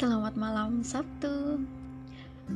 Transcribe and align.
Selamat 0.00 0.32
malam 0.32 0.80
Sabtu 0.80 1.60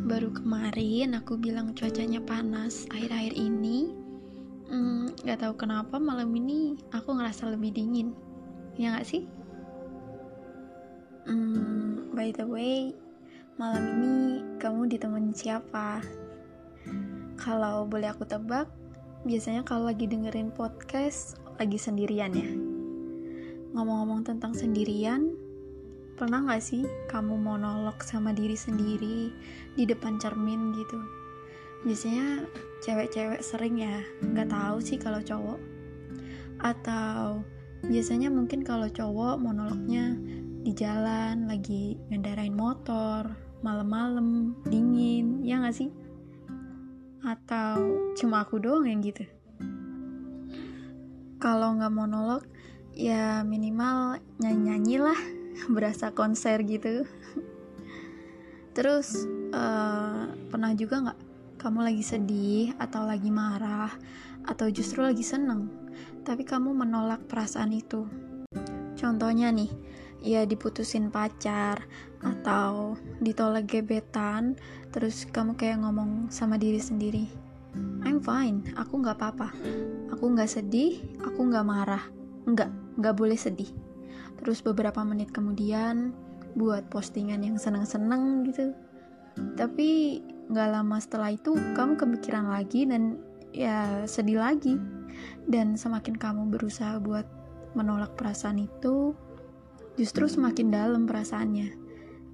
Baru 0.09 0.33
kemarin 0.33 1.13
aku 1.13 1.37
bilang 1.37 1.77
cuacanya 1.77 2.17
panas 2.25 2.89
akhir-akhir 2.89 3.37
ini 3.37 3.93
hmm, 4.73 5.13
Gak 5.29 5.45
tahu 5.45 5.53
kenapa 5.53 6.01
malam 6.01 6.33
ini 6.33 6.81
aku 6.89 7.13
ngerasa 7.13 7.53
lebih 7.53 7.77
dingin 7.77 8.17
Ya 8.81 8.97
gak 8.97 9.05
sih? 9.05 9.29
Hmm, 11.29 12.17
by 12.17 12.33
the 12.33 12.49
way 12.49 12.97
Malam 13.61 13.93
ini 13.93 14.17
kamu 14.57 14.89
ditemenin 14.89 15.37
siapa? 15.37 16.01
Kalau 17.37 17.85
boleh 17.85 18.09
aku 18.09 18.25
tebak 18.25 18.73
Biasanya 19.29 19.69
kalau 19.69 19.93
lagi 19.93 20.09
dengerin 20.09 20.49
podcast 20.49 21.37
Lagi 21.61 21.77
sendirian 21.77 22.33
ya 22.33 22.49
Ngomong-ngomong 23.77 24.25
tentang 24.25 24.57
sendirian 24.57 25.44
Pernah 26.15 26.47
gak 26.47 26.63
sih 26.63 26.87
kamu 27.11 27.35
monolog 27.43 27.99
sama 28.07 28.31
diri 28.31 28.55
sendiri 28.55 29.35
di 29.75 29.83
depan 29.83 30.15
cermin 30.23 30.71
gitu? 30.79 31.03
Biasanya 31.83 32.47
cewek-cewek 32.87 33.43
sering 33.43 33.83
ya, 33.83 33.99
gak 34.31 34.47
tahu 34.47 34.79
sih 34.79 34.95
kalau 34.95 35.19
cowok. 35.19 35.59
Atau 36.63 37.43
biasanya 37.91 38.31
mungkin 38.31 38.63
kalau 38.63 38.87
cowok 38.87 39.43
monolognya 39.43 40.15
di 40.63 40.71
jalan 40.71 41.51
lagi 41.51 41.99
ngendarain 42.07 42.55
motor, 42.55 43.35
malam-malam, 43.67 44.55
dingin, 44.71 45.43
ya 45.43 45.67
gak 45.67 45.75
sih? 45.75 45.91
Atau 47.27 48.15
cuma 48.15 48.47
aku 48.47 48.63
doang 48.63 48.87
yang 48.87 49.03
gitu? 49.03 49.27
Kalau 51.43 51.75
nggak 51.75 51.91
monolog, 51.91 52.47
ya 52.95 53.43
minimal 53.43 54.23
nyanyi-nyanyi 54.39 54.97
lah 55.03 55.21
berasa 55.75 56.11
konser 56.11 56.63
gitu. 56.67 57.07
Terus 58.75 59.23
uh, 59.55 60.35
pernah 60.51 60.73
juga 60.75 61.09
nggak 61.09 61.21
kamu 61.63 61.81
lagi 61.87 62.05
sedih 62.05 62.67
atau 62.77 63.07
lagi 63.07 63.31
marah 63.31 63.93
atau 64.45 64.69
justru 64.69 65.01
lagi 65.01 65.25
seneng 65.25 65.71
tapi 66.27 66.43
kamu 66.45 66.75
menolak 66.75 67.25
perasaan 67.31 67.71
itu? 67.71 68.05
Contohnya 68.99 69.55
nih 69.55 69.71
ya 70.25 70.43
diputusin 70.49 71.13
pacar 71.13 71.85
atau 72.25 72.97
ditolak 73.21 73.69
gebetan 73.69 74.57
terus 74.89 75.29
kamu 75.29 75.53
kayak 75.55 75.85
ngomong 75.85 76.33
sama 76.33 76.57
diri 76.57 76.81
sendiri 76.81 77.29
I'm 78.05 78.23
fine 78.23 78.63
aku 78.79 79.03
nggak 79.03 79.19
apa-apa. 79.19 79.49
Aku 80.15 80.31
nggak 80.31 80.51
sedih 80.51 81.03
aku 81.27 81.51
nggak 81.51 81.67
marah. 81.67 82.05
Nggak 82.47 82.71
nggak 83.01 83.15
boleh 83.19 83.35
sedih 83.35 83.84
terus 84.41 84.61
beberapa 84.61 85.01
menit 85.07 85.31
kemudian 85.31 86.13
buat 86.55 86.87
postingan 86.91 87.43
yang 87.43 87.57
seneng-seneng 87.59 88.47
gitu. 88.49 88.75
Tapi 89.59 90.23
nggak 90.51 90.69
lama 90.71 90.97
setelah 91.03 91.35
itu 91.35 91.57
kamu 91.75 91.99
kepikiran 91.99 92.47
lagi 92.51 92.87
dan 92.87 93.19
ya 93.51 94.07
sedih 94.07 94.43
lagi. 94.43 94.79
Dan 95.47 95.79
semakin 95.79 96.19
kamu 96.19 96.51
berusaha 96.51 96.99
buat 96.99 97.27
menolak 97.75 98.15
perasaan 98.15 98.63
itu 98.63 99.15
justru 99.95 100.27
semakin 100.27 100.71
dalam 100.75 101.07
perasaannya 101.07 101.75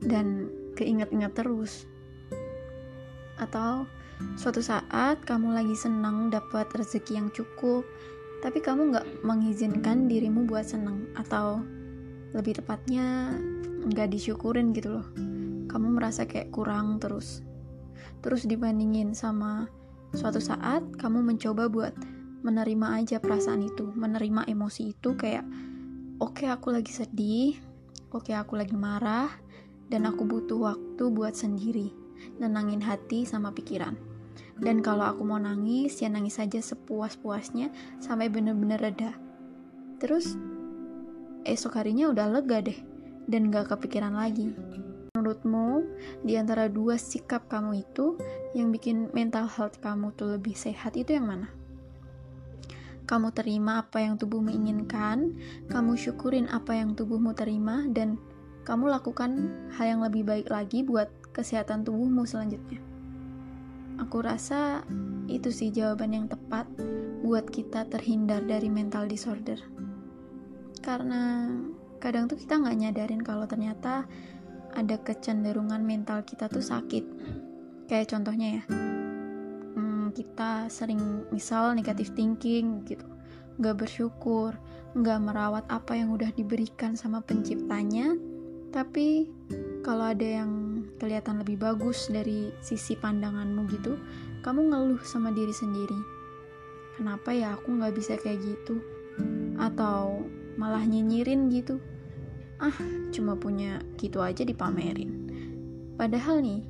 dan 0.05 0.48
keinget-inget 0.77 1.33
terus. 1.37 1.84
Atau 3.37 3.89
suatu 4.37 4.61
saat 4.61 5.25
kamu 5.25 5.56
lagi 5.56 5.77
senang 5.77 6.28
dapat 6.28 6.69
rezeki 6.77 7.12
yang 7.17 7.28
cukup 7.33 7.84
tapi 8.41 8.65
kamu 8.65 8.93
nggak 8.97 9.07
mengizinkan 9.25 10.09
dirimu 10.09 10.49
buat 10.49 10.65
senang 10.65 11.13
atau 11.17 11.61
lebih 12.33 12.61
tepatnya 12.61 13.37
nggak 13.87 14.13
disyukurin 14.13 14.73
gitu 14.73 15.01
loh. 15.01 15.06
Kamu 15.69 15.95
merasa 15.95 16.27
kayak 16.27 16.50
kurang 16.50 16.99
terus. 16.99 17.45
Terus 18.21 18.45
dibandingin 18.49 19.12
sama 19.12 19.69
suatu 20.11 20.43
saat 20.43 20.83
kamu 20.99 21.23
mencoba 21.23 21.71
buat 21.71 21.95
menerima 22.41 23.05
aja 23.05 23.17
perasaan 23.21 23.62
itu 23.69 23.93
menerima 23.95 24.49
emosi 24.49 24.97
itu 24.97 25.15
kayak 25.15 25.47
oke 26.19 26.41
okay, 26.41 26.49
aku 26.50 26.75
lagi 26.75 26.91
sedih 26.91 27.55
oke 28.11 28.27
okay, 28.27 28.34
aku 28.34 28.59
lagi 28.59 28.75
marah 28.75 29.31
dan 29.87 30.09
aku 30.09 30.27
butuh 30.27 30.75
waktu 30.75 31.05
buat 31.12 31.37
sendiri 31.37 31.93
nenangin 32.43 32.83
hati 32.83 33.23
sama 33.23 33.55
pikiran 33.55 33.95
dan 34.61 34.85
kalau 34.85 35.09
aku 35.09 35.25
mau 35.25 35.41
nangis 35.41 35.99
ya 36.01 36.09
nangis 36.13 36.39
aja 36.39 36.61
sepuas-puasnya 36.61 37.73
sampai 37.99 38.29
bener-bener 38.29 38.81
reda 38.81 39.17
terus 40.01 40.37
esok 41.45 41.81
harinya 41.81 42.13
udah 42.13 42.27
lega 42.29 42.61
deh 42.61 42.79
dan 43.31 43.49
gak 43.49 43.71
kepikiran 43.71 44.13
lagi. 44.19 44.51
Menurutmu, 45.15 45.87
di 46.27 46.35
antara 46.35 46.67
dua 46.67 46.99
sikap 46.99 47.47
kamu 47.47 47.87
itu, 47.87 48.19
yang 48.55 48.75
bikin 48.75 49.11
mental 49.15 49.47
health 49.47 49.79
kamu 49.79 50.11
tuh 50.19 50.39
lebih 50.39 50.55
sehat 50.55 50.99
itu 50.99 51.15
yang 51.15 51.31
mana? 51.31 51.49
Kamu 53.07 53.35
terima 53.35 53.83
apa 53.83 54.03
yang 54.03 54.19
tubuhmu 54.19 54.55
inginkan, 54.55 55.35
kamu 55.67 55.99
syukurin 55.99 56.47
apa 56.47 56.79
yang 56.79 56.95
tubuhmu 56.95 57.35
terima, 57.35 57.87
dan 57.91 58.19
kamu 58.62 58.87
lakukan 58.87 59.51
hal 59.75 59.99
yang 59.99 60.01
lebih 60.03 60.23
baik 60.23 60.47
lagi 60.47 60.87
buat 60.87 61.11
kesehatan 61.35 61.83
tubuhmu 61.83 62.23
selanjutnya. 62.23 62.90
Aku 64.00 64.25
rasa 64.25 64.83
itu 65.28 65.53
sih 65.53 65.69
jawaban 65.69 66.16
yang 66.16 66.27
tepat 66.27 66.66
buat 67.21 67.47
kita 67.53 67.87
terhindar 67.93 68.43
dari 68.49 68.72
mental 68.72 69.05
disorder. 69.06 69.61
Karena 70.81 71.53
kadang 72.00 72.27
tuh 72.27 72.41
kita 72.41 72.56
nggak 72.56 72.78
nyadarin 72.81 73.22
kalau 73.22 73.44
ternyata 73.44 74.09
ada 74.72 74.97
kecenderungan 74.99 75.84
mental 75.84 76.25
kita 76.25 76.49
tuh 76.49 76.65
sakit. 76.65 77.05
Kayak 77.87 78.16
contohnya 78.16 78.49
ya 78.59 78.62
hmm, 80.11 80.17
kita 80.17 80.67
sering 80.72 81.28
misal 81.31 81.77
negatif 81.77 82.11
thinking 82.17 82.82
gitu 82.88 83.06
nggak 83.61 83.77
bersyukur 83.87 84.56
nggak 84.97 85.19
merawat 85.21 85.65
apa 85.69 85.94
yang 85.94 86.11
udah 86.11 86.32
diberikan 86.34 86.97
sama 86.97 87.21
penciptanya 87.21 88.17
tapi 88.72 89.28
kalau 89.84 90.11
ada 90.11 90.43
yang 90.43 90.50
kelihatan 91.00 91.41
lebih 91.41 91.56
bagus 91.56 92.12
dari 92.12 92.53
sisi 92.61 92.93
pandanganmu 93.00 93.65
gitu 93.72 93.97
kamu 94.44 94.72
ngeluh 94.72 95.03
sama 95.05 95.33
diri 95.33 95.53
sendiri. 95.53 95.97
Kenapa 96.97 97.33
ya 97.33 97.56
aku 97.56 97.77
nggak 97.77 97.93
bisa 97.97 98.16
kayak 98.21 98.41
gitu? 98.44 98.81
Atau 99.56 100.28
malah 100.61 100.84
nyinyirin 100.84 101.49
gitu? 101.49 101.81
Ah 102.61 102.77
cuma 103.12 103.37
punya 103.37 103.81
gitu 103.97 104.21
aja 104.21 104.44
dipamerin. 104.44 105.28
Padahal 105.97 106.44
nih 106.44 106.65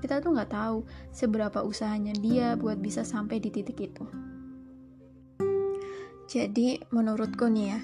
kita 0.00 0.20
tuh 0.20 0.36
nggak 0.36 0.52
tahu 0.52 0.84
seberapa 1.12 1.64
usahanya 1.64 2.12
dia 2.16 2.56
buat 2.56 2.80
bisa 2.80 3.04
sampai 3.04 3.40
di 3.40 3.52
titik 3.52 3.76
itu. 3.80 4.04
Jadi 6.28 6.80
menurutku 6.92 7.48
nih 7.48 7.66
ya 7.72 7.80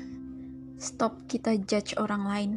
stop 0.76 1.24
kita 1.24 1.56
judge 1.64 1.96
orang 1.96 2.24
lain 2.28 2.52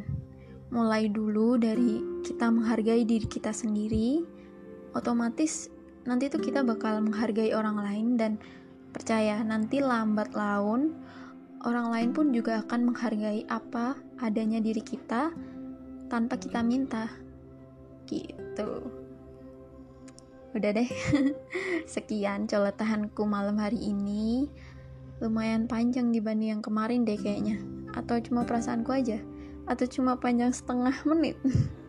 mulai 0.68 1.08
dulu 1.08 1.56
dari 1.56 2.22
kita 2.24 2.52
menghargai 2.52 3.08
diri 3.08 3.24
kita 3.24 3.52
sendiri 3.52 4.20
otomatis 4.92 5.72
nanti 6.04 6.28
tuh 6.28 6.40
kita 6.40 6.64
bakal 6.64 7.00
menghargai 7.00 7.56
orang 7.56 7.80
lain 7.80 8.06
dan 8.20 8.32
percaya 8.92 9.40
nanti 9.44 9.80
lambat 9.80 10.32
laun 10.36 10.96
orang 11.66 11.90
lain 11.90 12.10
pun 12.14 12.30
juga 12.30 12.62
akan 12.62 12.92
menghargai 12.92 13.48
apa 13.48 13.98
adanya 14.22 14.62
diri 14.62 14.82
kita 14.82 15.32
tanpa 16.08 16.40
kita 16.40 16.64
minta. 16.64 17.12
Gitu. 18.08 18.70
Udah 20.56 20.70
deh. 20.72 20.88
Sekian 21.94 22.48
coletahanku 22.48 23.22
malam 23.28 23.60
hari 23.60 23.92
ini. 23.92 24.48
Lumayan 25.20 25.68
panjang 25.68 26.08
dibanding 26.14 26.58
yang 26.58 26.62
kemarin 26.64 27.04
deh 27.04 27.20
kayaknya. 27.20 27.60
Atau 27.92 28.18
cuma 28.24 28.48
perasaanku 28.48 28.90
aja? 28.90 29.20
Atau 29.68 29.84
cuma 29.86 30.16
panjang 30.16 30.50
setengah 30.50 30.96
menit? 31.04 31.36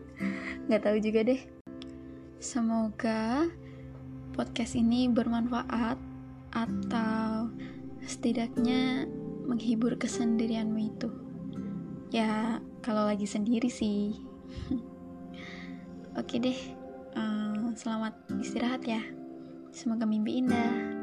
Gak 0.68 0.84
tahu 0.84 1.00
juga 1.00 1.24
deh. 1.24 1.40
Semoga 2.36 3.48
podcast 4.36 4.76
ini 4.76 5.08
bermanfaat 5.08 5.96
atau 6.52 7.48
setidaknya 8.04 9.08
menghibur 9.48 9.96
kesendirianmu 9.96 10.80
itu? 10.92 11.08
Ya, 12.12 12.60
kalau 12.84 13.08
lagi 13.08 13.24
sendiri 13.24 13.72
sih. 13.72 14.16
Oke 16.20 16.36
deh, 16.36 16.58
uh, 17.16 17.72
selamat 17.74 18.14
istirahat 18.44 18.84
ya. 18.84 19.00
Semoga 19.70 20.04
mimpi 20.04 20.42
indah. 20.42 20.99